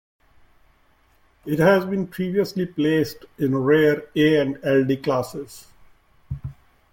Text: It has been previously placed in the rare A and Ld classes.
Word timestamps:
It 1.45 1.59
has 1.59 1.85
been 1.85 2.07
previously 2.07 2.65
placed 2.65 3.25
in 3.37 3.51
the 3.51 3.59
rare 3.59 4.07
A 4.15 4.39
and 4.41 4.57
Ld 4.63 5.03
classes. 5.03 5.67